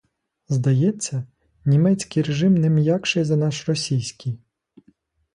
[0.49, 1.27] Здається,
[1.65, 4.39] німецький режим не м'якший за наш російський?